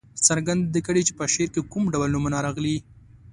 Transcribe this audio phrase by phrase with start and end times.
[0.27, 2.77] څرګنده دې کړي چې په شعر کې کوم ډول نومونه راغلي.